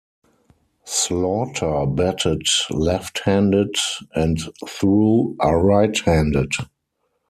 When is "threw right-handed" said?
4.67-6.53